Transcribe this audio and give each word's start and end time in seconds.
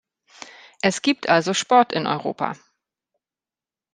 Es 0.81 1.03
gibt 1.03 1.29
also 1.29 1.53
Sport 1.53 1.93
in 1.93 2.07
Europa. 2.07 2.55